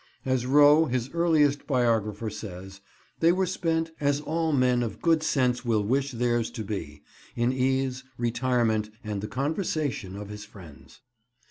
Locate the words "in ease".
7.35-8.03